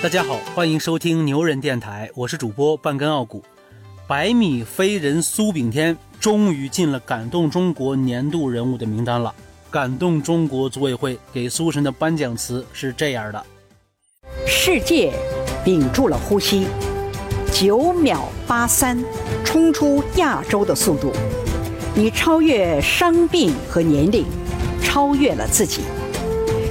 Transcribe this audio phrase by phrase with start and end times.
[0.00, 3.42] 大家好，欢迎收听牛人电台，我是主播半根傲骨。
[4.06, 9.34] 百米飞人苏炳添终于进了感动中国年度人物的名单了。
[9.72, 13.44] 感动中国组委会给苏神的颁奖词是这样的：
[14.46, 15.12] 世界
[15.64, 16.68] 屏住了呼吸，
[17.52, 19.04] 九秒八三，
[19.44, 21.12] 冲出亚洲的速度，
[21.96, 24.24] 你超越伤病和年龄，
[24.80, 25.82] 超越了自己。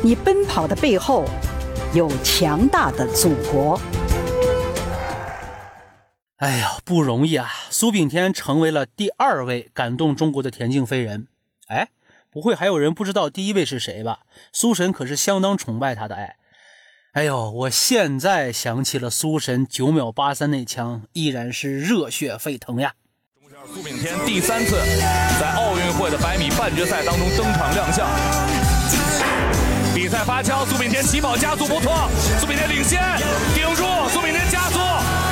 [0.01, 1.25] 你奔跑的背后。
[1.93, 3.79] 有强大的祖国。
[6.37, 7.49] 哎呀，不容易啊！
[7.69, 11.27] 苏炳添成为了第二位感动中国的田径飞人。
[11.67, 11.89] 哎，
[12.29, 14.19] 不会还有人不知道第一位是谁吧？
[14.53, 16.15] 苏神可是相当崇拜他的。
[16.15, 16.35] 哎，
[17.13, 22.93] 哎呦，我现在想起了苏神九秒八三那枪，依然是热血沸腾呀！
[23.73, 24.77] 苏炳添第三次
[25.39, 28.07] 在奥运会的百米半决赛当中登场亮相。
[29.97, 32.07] 比赛发枪，苏炳添起跑加速不错，
[32.39, 33.01] 苏炳添领先，
[33.55, 34.77] 顶住，苏炳添加速，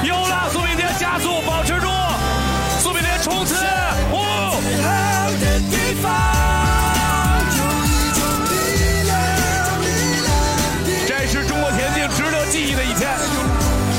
[0.04, 1.88] 有了，苏炳添加速保持住，
[2.80, 3.54] 苏炳添冲刺，
[4.10, 4.58] 哦！
[11.08, 13.16] 这是中国田径值得记忆的一天，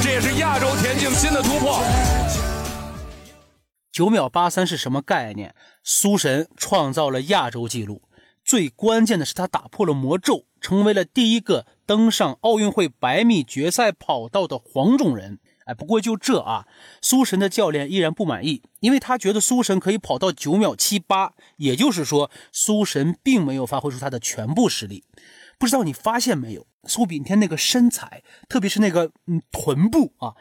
[0.03, 1.81] 这也是亚洲田径新的突破。
[3.93, 5.55] 九秒八三是什么概念？
[5.85, 8.03] 苏神创造了亚洲纪录。
[8.45, 15.39] 最关键的是，他打破了魔咒，成为了第一个登上奥运会百米决赛跑道的黄种人。
[15.67, 16.67] 哎，不过就这啊，
[17.01, 25.05] 苏神的教练依然不满意，因为他觉得苏神可以跑到九秒七八，也就是说，苏神并没有发挥出他的全部实力。
[25.57, 30.35] 不知道你发现没有，苏炳添那个身材，特别是那个嗯臀部啊，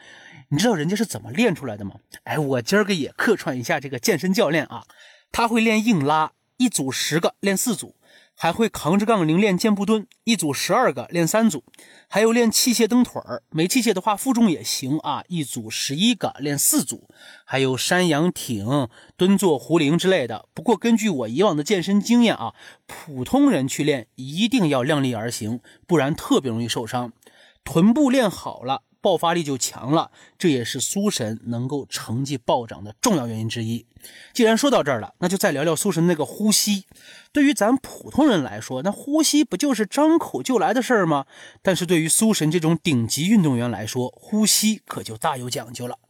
[0.48, 2.00] 你知道人家是怎么练出来的吗？
[2.24, 4.86] 哎，我今儿个也客串一下这个健身教练啊，
[5.30, 6.32] 他会练硬拉。
[6.58, 7.96] 一组十个练四组，
[8.36, 11.64] 还会扛着杠铃练箭步蹲，一组十二个练三组，
[12.06, 17.08] 还有练器械蹬腿儿，没器械的话负重也行啊，一组十一个练四组，
[17.46, 20.46] 还有山羊挺、蹲坐壶铃之类的。
[20.52, 22.52] 不过根据我以往的健身经验啊，
[22.86, 27.12] 普通人去练一定要量力而行，不然特别容易受伤。
[27.64, 28.82] 臀部练好了。
[29.06, 33.86] 爆发力就强了，这也是苏神能够成绩暴涨的重要原因之一。
[34.32, 36.86] 既然说到这儿了，那就再聊聊苏神那个呼吸。
[37.30, 41.26] 对于咱普通人来说，那呼吸不就是张口就来的事儿吗？
[41.62, 46.00] 但是对于苏神这种顶级运动员来说，呼吸可就大有讲究了。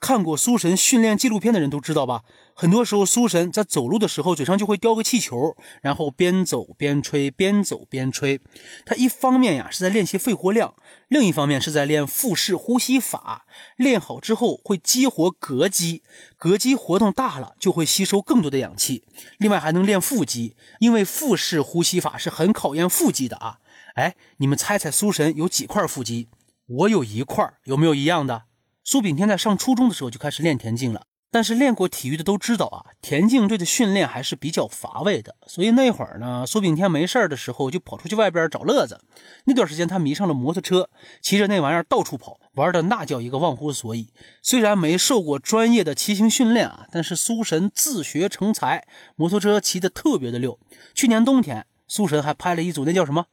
[0.00, 2.22] 看过苏神训练纪录片的人都知道吧？
[2.54, 8.40] 很多时候，苏神在走路的时候，嘴上就会叼个气球，然后边走边吹，边走边吹。
[8.84, 10.74] 他一方面呀是在练习肺活量，
[11.08, 13.46] 另一方面是在练腹式呼吸法。
[13.76, 16.02] 练好之后会激活膈肌，
[16.38, 19.04] 膈肌活动大了就会吸收更多的氧气。
[19.38, 23.58] 另外还能练腹肌，因为腹式呼吸法是很考验腹肌的啊。
[23.94, 26.28] 哎，你们猜猜苏神有几块腹肌？
[26.66, 28.44] 我有一块，有没有一样的？
[28.84, 35.36] 苏炳添在上初中的时候就开始练田径了，但是练过体育的都知道啊，田径队的训练还是比较乏味的。
[35.46, 39.00] 所以那会儿呢，苏炳添没事的时候就跑出去外边找乐子。
[39.44, 44.12] 那段时间他迷上了摩托车，骑着那玩意儿到处跑，玩的那叫一个忘乎所以。
[44.42, 50.58] 虽然没受过专业的骑行训练啊，但是苏神自学成才，摩托车骑得特别的溜。
[50.92, 53.26] 去年冬天，苏神还拍了一组那叫什么？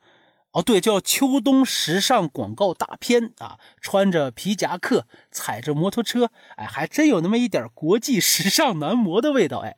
[0.51, 9.77] 哦，对，叫秋冬时尚广告大片啊，穿着皮夹克，踩着摩托车，哎，还真有那么一点国际时尚男模的味道，哎。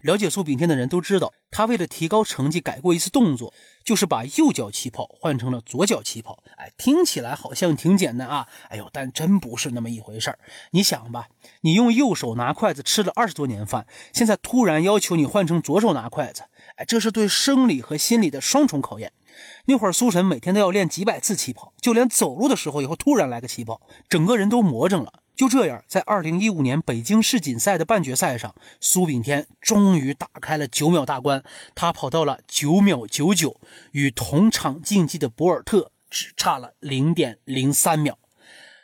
[0.00, 3.52] 了解苏炳添的人都知道，他为了提高成绩改过一次动作，
[3.84, 6.42] 就是把右脚起跑换成了左脚起跑。
[6.56, 10.38] 哎，听起来好像挺简单啊，哎呦，但真不是那么一回事儿。
[10.70, 11.28] 你想吧，
[11.60, 16.44] 你用右手拿筷子吃了二十多年饭，现在突然要求你换成左手拿筷子，
[16.76, 19.12] 哎，这是对生理和心理的双重考验。
[19.66, 25.22] 那会儿苏神每天都要练几百次起跑，就连走路的时候也会突然来个起跑，整个人都魔怔了。
[25.36, 31.42] 就这样，在二零一五年北京世锦赛的半决赛上，苏炳添终于打开了九秒大关，
[31.74, 33.58] 他跑到了九秒九九，
[33.92, 38.18] 与同场竞技的博尔特只差了零点零三秒。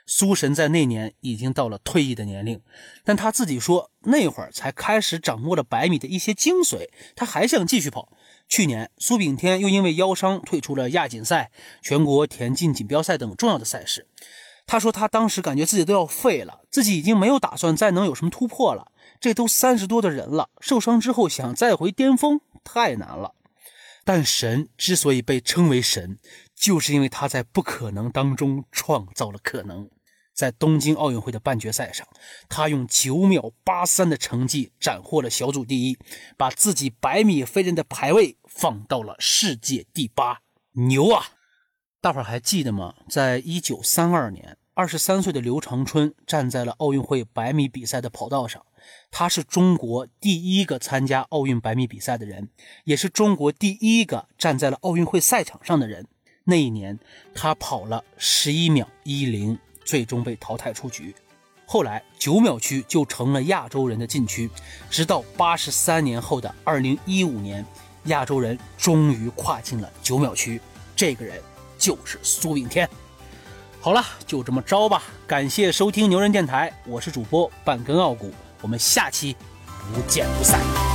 [0.06, 2.62] 苏神在那年已经到了退役的年龄，
[3.04, 8.10] 但他自己说那会儿才开始掌握了百米的一些精髓，他还想继续跑。
[8.48, 11.50] 去年，苏炳添又因为腰伤退出了亚锦赛、
[11.82, 14.06] 全国田径锦标赛等重要的赛事。
[14.66, 18.90] 他说，他当时感觉自己都要废了，自己已经没有打算再能有什么突破了。
[19.20, 23.34] 这都三十多的人了，受伤之后想再回巅峰太难了。
[24.04, 26.18] 但神之所以被称为神，
[26.54, 29.88] 就是因为他在不可能当中创造了可能。
[30.36, 32.06] 在东京奥运会的半决赛上，
[32.46, 35.98] 他用九秒八三的成绩斩获了小组第一，
[36.36, 40.42] 把自己百米飞人的排位放到了世界第八，
[40.72, 41.28] 牛啊！
[42.02, 42.94] 大伙儿还记得吗？
[43.08, 48.62] 在一九三二年，二十三岁的刘长春站在了奥运会百米比赛的跑道上。
[49.10, 52.50] 他是中国第一个参加奥运百米比赛的人，
[52.84, 56.06] 也是中国第一个站在了奥运会赛场上的人。
[56.44, 57.00] 那一年，
[57.34, 61.14] 他跑了十一秒一零，最终被淘汰出局。
[61.64, 64.50] 后来，九秒区就成了亚洲人的禁区。
[64.90, 67.64] 直到八十三年后的二零一五年，
[68.04, 70.60] 亚洲人终于跨进了九秒区。
[70.94, 71.40] 这个人
[71.78, 72.88] 就是苏炳添。
[73.80, 75.02] 好了，就这么着吧。
[75.26, 78.32] 感谢收听牛人电台，我是主播半根傲骨。
[78.62, 79.36] 我们下期
[79.92, 80.85] 不见不散。